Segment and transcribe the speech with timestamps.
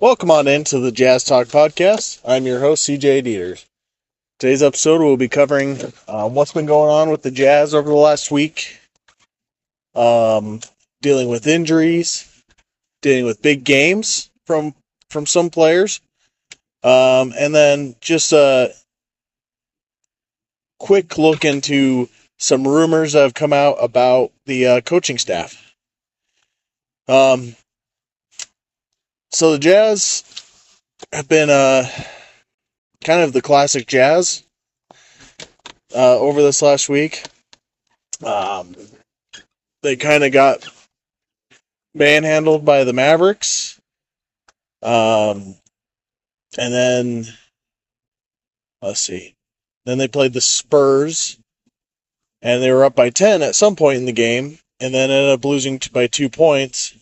[0.00, 2.20] Welcome on into the Jazz Talk podcast.
[2.26, 3.64] I'm your host, CJ Dieters.
[4.40, 5.78] Today's episode we'll be covering
[6.08, 8.80] uh, what's been going on with the Jazz over the last week,
[9.94, 10.58] um,
[11.02, 12.42] dealing with injuries,
[13.00, 14.74] dealing with big games from
[15.08, 16.00] from some players,
[16.82, 18.74] um, and then just a
[20.80, 22.08] quick look into
[22.38, 25.74] some rumors that have come out about the uh, coaching staff.
[27.06, 27.54] Um,
[29.30, 30.24] so the Jazz
[31.12, 31.88] have been uh,
[33.04, 34.42] kind of the classic Jazz
[35.94, 37.24] uh, over this last week.
[38.24, 38.74] Um,
[39.82, 40.68] they kind of got
[41.94, 43.80] manhandled by the Mavericks.
[44.82, 45.56] Um,
[46.58, 47.26] and then,
[48.82, 49.34] let's see.
[49.84, 51.38] Then they played the Spurs,
[52.42, 55.30] and they were up by 10 at some point in the game, and then ended
[55.30, 56.94] up losing by two points.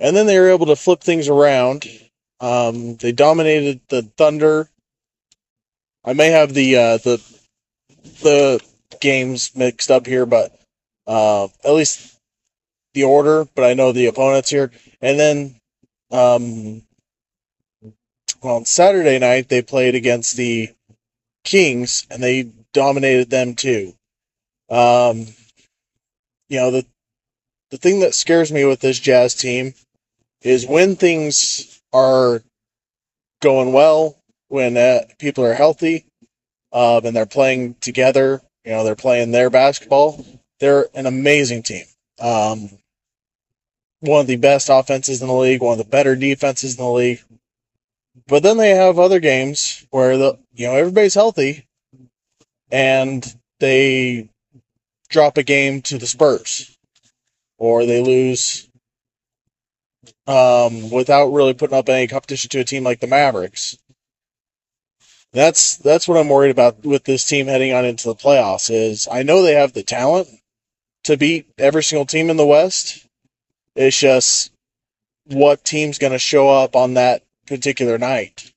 [0.00, 1.86] And then they were able to flip things around.
[2.40, 4.68] Um, they dominated the Thunder.
[6.04, 7.22] I may have the uh, the
[8.22, 8.60] the
[9.00, 10.58] games mixed up here, but
[11.06, 12.18] uh, at least
[12.94, 13.46] the order.
[13.54, 14.70] But I know the opponents here.
[15.02, 15.54] And then,
[16.10, 16.82] um,
[18.42, 20.70] well, on Saturday night they played against the
[21.44, 23.92] Kings, and they dominated them too.
[24.70, 25.26] Um,
[26.48, 26.86] you know the
[27.70, 29.74] the thing that scares me with this Jazz team
[30.42, 32.42] is when things are
[33.42, 34.16] going well,
[34.48, 36.06] when uh, people are healthy,
[36.72, 38.40] um, and they're playing together.
[38.64, 40.24] You know, they're playing their basketball.
[40.60, 41.84] They're an amazing team.
[42.20, 42.70] Um,
[44.00, 46.90] one of the best offenses in the league, one of the better defenses in the
[46.90, 47.22] league.
[48.26, 51.66] But then they have other games where the you know everybody's healthy,
[52.70, 53.24] and
[53.58, 54.28] they
[55.08, 56.76] drop a game to the Spurs,
[57.58, 58.69] or they lose
[60.26, 63.76] um, without really putting up any competition to a team like the Mavericks.
[65.32, 68.70] That's that's what I'm worried about with this team heading on into the playoffs.
[68.70, 70.28] Is I know they have the talent
[71.04, 73.06] to beat every single team in the West.
[73.76, 74.50] It's just
[75.26, 78.52] what team's going to show up on that particular night.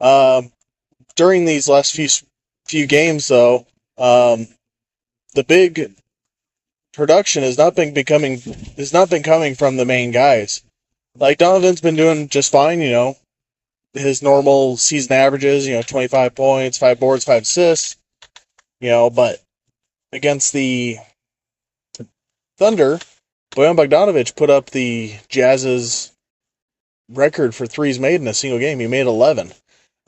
[0.00, 0.52] Um,
[1.16, 2.08] during these last few
[2.66, 4.46] few games, though, um,
[5.34, 5.94] the big
[6.98, 8.40] production has not been becoming
[8.76, 10.62] has not been coming from the main guys.
[11.14, 13.16] Like Donovan's been doing just fine, you know,
[13.94, 17.96] his normal season averages, you know, 25 points, five boards, five assists,
[18.80, 19.40] you know, but
[20.12, 20.98] against the
[22.58, 22.98] Thunder,
[23.52, 26.10] Bojan Bogdanovic put up the Jazz's
[27.08, 28.80] record for threes made in a single game.
[28.80, 29.52] He made 11.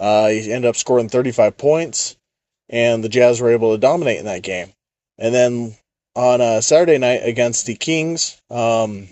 [0.01, 2.17] Uh, he ended up scoring 35 points,
[2.69, 4.72] and the Jazz were able to dominate in that game.
[5.19, 5.77] And then
[6.15, 9.09] on a Saturday night against the Kings, um,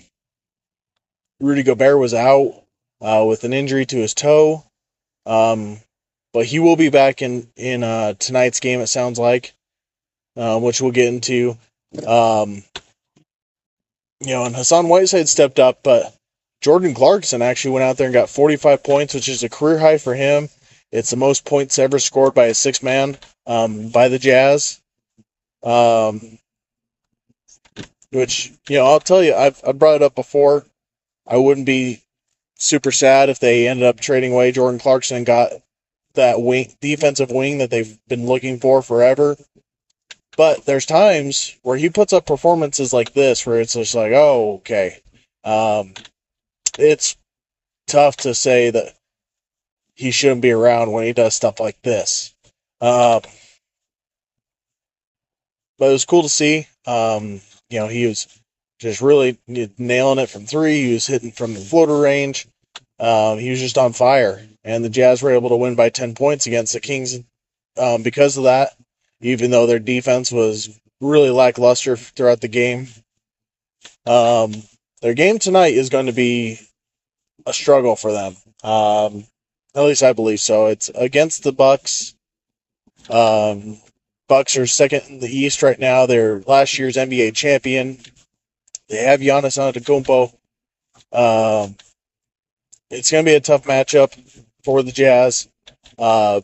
[1.41, 2.63] Rudy Gobert was out
[3.01, 4.65] uh, with an injury to his toe,
[5.27, 5.79] um,
[6.33, 8.81] but he will be back in in uh, tonight's game.
[8.81, 9.55] It sounds like,
[10.37, 11.57] uh, which we'll get into.
[12.07, 12.65] Um,
[14.21, 16.15] you know, and Hassan Whiteside stepped up, but
[16.61, 19.99] Jordan Clarkson actually went out there and got 45 points, which is a career high
[19.99, 20.49] for him.
[20.91, 23.17] It's the most points ever scored by a six man
[23.47, 24.81] um, by the Jazz.
[25.63, 26.39] Um,
[28.11, 30.65] which you know, I'll tell you, I've I brought it up before.
[31.27, 32.03] I wouldn't be
[32.57, 35.53] super sad if they ended up trading away Jordan Clarkson and got
[36.15, 39.37] that wing defensive wing that they've been looking for forever.
[40.37, 44.57] But there's times where he puts up performances like this where it's just like, oh,
[44.59, 45.01] okay.
[45.43, 45.95] Um,
[46.79, 47.17] it's
[47.87, 48.95] tough to say that
[49.95, 52.35] he shouldn't be around when he does stuff like this.
[52.81, 53.21] Uh,
[55.79, 56.69] but it was cool to see.
[56.87, 58.27] Um, you know, he was
[58.79, 60.87] just really nailing it from three.
[60.87, 62.47] He was hitting from the floater range.
[63.01, 66.15] Um, he was just on fire, and the Jazz were able to win by ten
[66.15, 67.19] points against the Kings
[67.77, 68.73] um, because of that.
[69.21, 72.87] Even though their defense was really lackluster throughout the game,
[74.07, 74.53] um,
[75.01, 76.59] their game tonight is going to be
[77.47, 78.37] a struggle for them.
[78.63, 79.25] Um,
[79.75, 80.67] at least I believe so.
[80.67, 82.15] It's against the Bucks.
[83.11, 83.79] Um,
[84.29, 86.07] Bucks are second in the East right now.
[86.07, 87.99] They're last year's NBA champion.
[88.89, 90.33] They have Giannis Antetokounmpo.
[91.13, 91.77] Um,
[92.91, 94.19] it's going to be a tough matchup
[94.65, 95.49] for the Jazz.
[95.99, 96.43] Uh,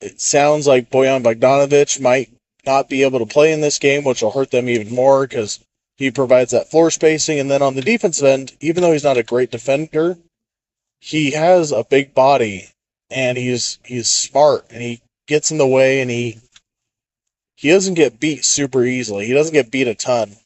[0.00, 2.30] it sounds like Bojan Bogdanovic might
[2.64, 5.60] not be able to play in this game, which will hurt them even more because
[5.96, 7.38] he provides that floor spacing.
[7.38, 10.18] And then on the defensive end, even though he's not a great defender,
[11.00, 12.68] he has a big body
[13.10, 16.38] and he's he's smart and he gets in the way and he
[17.56, 19.26] he doesn't get beat super easily.
[19.26, 20.36] He doesn't get beat a ton.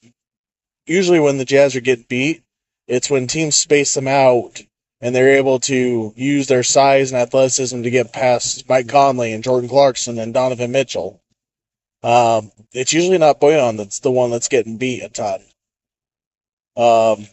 [0.86, 2.42] Usually, when the Jazz are getting beat,
[2.88, 4.62] It's when teams space them out
[5.00, 9.44] and they're able to use their size and athleticism to get past Mike Conley and
[9.44, 11.20] Jordan Clarkson and Donovan Mitchell.
[12.02, 15.40] Um, it's usually not Bojan that's the one that's getting beat a ton.
[16.76, 17.26] Um,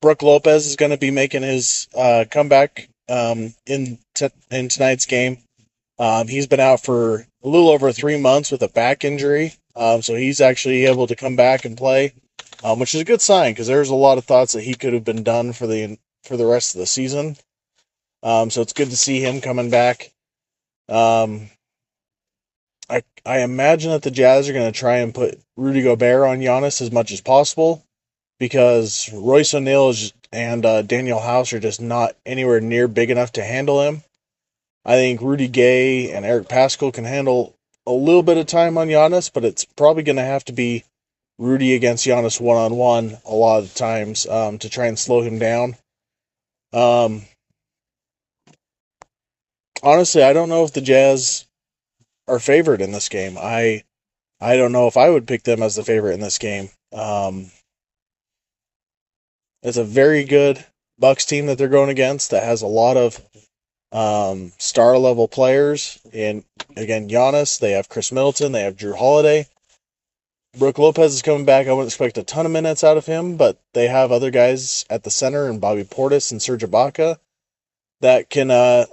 [0.00, 5.06] Brook Lopez is going to be making his uh, comeback um, in t- in tonight's
[5.06, 5.38] game.
[5.98, 10.02] Um, he's been out for a little over three months with a back injury, um,
[10.02, 12.14] so he's actually able to come back and play,
[12.64, 14.94] um, which is a good sign because there's a lot of thoughts that he could
[14.94, 17.36] have been done for the for the rest of the season.
[18.22, 20.10] Um, so it's good to see him coming back.
[20.88, 21.50] Um,
[22.88, 26.38] I I imagine that the Jazz are going to try and put Rudy Gobert on
[26.38, 27.84] Giannis as much as possible
[28.38, 29.94] because Royce O'Neale
[30.32, 34.02] and uh, Danuel House are just not anywhere near big enough to handle him.
[34.84, 38.88] I think Rudy Gay and Eric Paschall can handle a little bit of time on
[38.88, 40.84] Giannis, but it's probably going to have to be
[41.38, 45.22] Rudy against Giannis one on one a lot of times um, to try and slow
[45.22, 45.76] him down.
[46.72, 47.22] Um,
[49.82, 51.46] honestly, I don't know if the Jazz
[52.28, 53.36] are favored in this game.
[53.38, 53.84] I
[54.40, 56.70] I don't know if I would pick them as the favorite in this game.
[56.92, 57.50] Um,
[59.62, 60.64] it's a very good
[60.98, 63.20] Bucks team that they're going against that has a lot of
[63.94, 65.98] um, star level players.
[66.12, 66.44] And
[66.76, 69.46] again, Giannis, they have Khris Middleton, they have Jrue Holiday.
[70.58, 71.66] Brook Lopez is coming back.
[71.66, 74.84] I wouldn't expect a ton of minutes out of him, but they have other guys
[74.88, 77.18] at the center and Bobby Portis and Serge Ibaka
[78.02, 78.86] that can uh,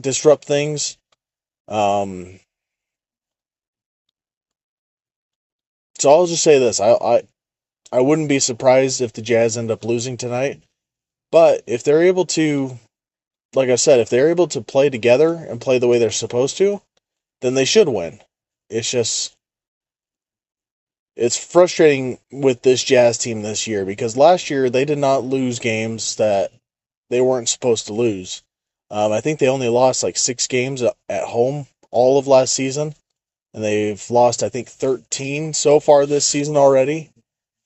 [0.00, 0.96] disrupt things.
[1.66, 2.38] Um,
[5.98, 7.22] so I'll just say this: I, I
[7.90, 10.62] I wouldn't be surprised if the Jazz end up losing tonight.
[11.32, 12.78] But if they're able to,
[13.54, 16.56] like I said, if they're able to play together and play the way they're supposed
[16.58, 16.82] to,
[17.40, 18.20] then they should win.
[18.68, 19.36] It's just,
[21.16, 25.58] it's frustrating with this Jazz team this year because last year they did not lose
[25.58, 26.52] games that
[27.10, 28.42] they weren't supposed to lose.
[28.90, 32.94] Um, I think they only lost like six games at home all of last season,
[33.54, 37.10] and they've lost I think 13 so far this season already.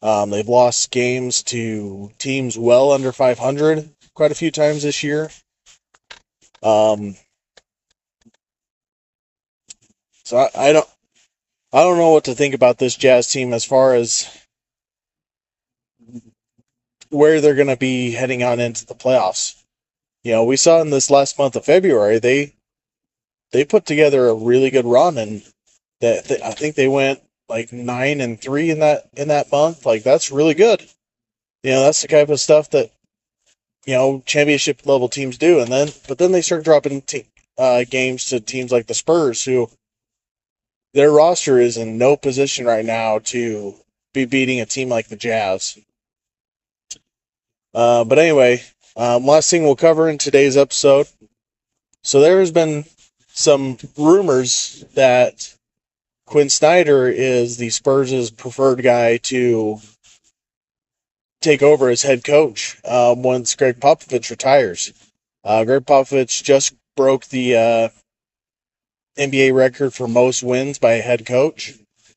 [0.01, 5.31] Um, they've lost games to teams well under 500 quite a few times this year.
[6.63, 7.17] Um,
[10.25, 10.89] so I, I don't,
[11.73, 14.29] I don't know what to think about this Jazz team as far as
[17.11, 19.63] where they're going to be heading on into the playoffs.
[20.25, 22.55] You know, we saw in this last month of February they
[23.53, 25.43] they put together a really good run, and
[26.01, 29.87] that I think they went like nine and three in that in that month.
[29.87, 30.83] Like that's really good.
[31.63, 32.91] You know, that's the type of stuff that
[33.87, 35.61] you know championship level teams do.
[35.61, 37.03] And then, but then they start dropping
[37.59, 39.71] uh, games to teams like the Spurs, who
[40.95, 43.75] their roster is in no position right now to
[44.13, 45.79] be beating a team like the Jazz.
[47.75, 48.63] Uh, but anyway,
[48.97, 51.09] um, last thing we'll cover in today's episode.
[52.03, 52.85] So there has been
[53.29, 55.55] some rumors that
[56.27, 59.81] Quin Snyder is the Spurs' preferred guy to
[61.43, 64.93] take over as head coach um, once Gregg Popovich retires.
[65.45, 67.89] Uh, Gregg Popovich just broke the uh,
[69.19, 71.75] NBA record for most wins by a head coach.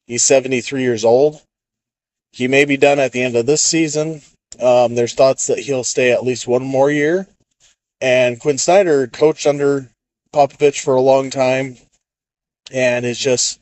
[0.07, 1.42] He's 73 years old.
[2.31, 4.22] He may be done at the end of this season.
[4.60, 7.27] Um, there's thoughts that he'll stay at least one more year.
[8.01, 9.89] And Quin Snyder coached under
[10.34, 11.77] Popovich for a long time
[12.72, 13.60] and is just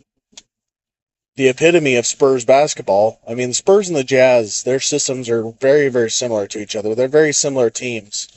[1.36, 3.20] the epitome of Spurs basketball.
[3.28, 6.75] I mean, the Spurs and the Jazz, their systems are very, very similar to each
[6.75, 6.94] other.
[6.94, 8.28] They're very similar teams.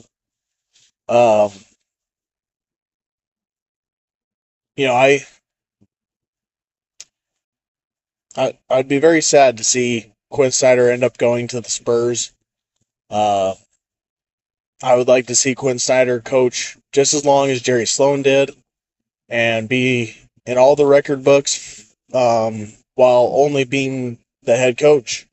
[1.08, 1.50] Um,
[4.76, 5.24] you know, I,
[8.36, 12.32] I, I'd be very sad to see Quin Snyder end up going to the Spurs.
[13.10, 13.54] Uh,
[14.82, 18.50] I would like to see Quin Snyder coach just as long as Jerry Sloan did,
[19.28, 25.26] and be in all the record books um, while only being the head coach,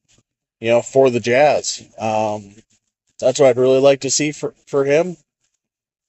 [0.60, 1.82] you know, for the Jazz.
[2.00, 2.54] Um,
[3.20, 5.18] that's what I'd really like to see for, for him.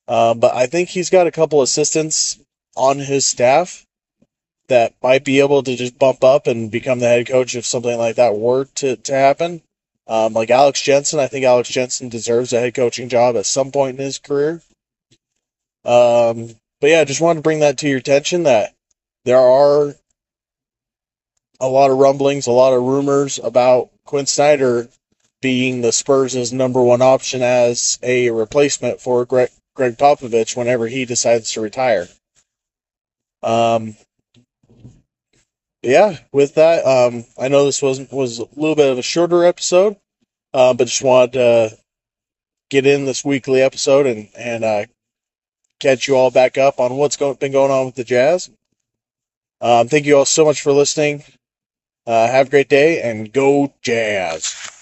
[0.07, 2.39] Uh, but I think he's got a couple assistants
[2.77, 3.87] on his staff
[4.69, 7.97] that might be able to just bump up and become the head coach if something
[7.97, 9.63] like that were to, to happen.
[10.07, 13.71] Um, like Alex Jensen, I think Alex Jensen deserves a head coaching job at some
[13.71, 14.61] point in his career.
[15.85, 18.75] Um, but yeah, I just wanted to bring that to your attention that
[19.25, 19.95] there are
[21.61, 24.89] a lot of rumblings, a lot of rumors about Quin Snyder
[25.41, 31.05] being the Spurs' number one option as a replacement for Gregg, Gregg Popovich whenever he
[31.05, 32.09] decides to retire.
[33.43, 33.97] Um,
[35.83, 39.45] yeah, with that, um, I know this was was a little bit of a shorter
[39.45, 39.97] episode,
[40.55, 41.79] uh, but just wanted to
[42.71, 44.85] get in this weekly episode and and uh,
[45.81, 48.49] catch you all back up on what's go- been going on with the Jazz.
[49.61, 51.23] Um, thank you all so much for listening.
[52.07, 54.74] Uh, have a great day and go Jazz.